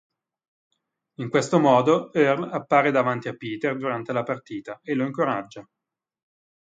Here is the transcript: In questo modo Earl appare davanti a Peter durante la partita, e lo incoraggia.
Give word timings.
In 1.19 1.29
questo 1.29 1.59
modo 1.59 2.11
Earl 2.11 2.49
appare 2.51 2.89
davanti 2.89 3.27
a 3.27 3.35
Peter 3.35 3.77
durante 3.77 4.11
la 4.11 4.23
partita, 4.23 4.79
e 4.81 4.95
lo 4.95 5.05
incoraggia. 5.05 5.63